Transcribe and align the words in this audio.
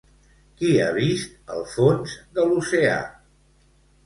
Qui 0.61 0.71
ha 0.85 0.87
vist 0.95 1.35
el 1.57 1.61
fons 1.75 2.17
de 2.39 2.47
l'oceà? 2.49 2.97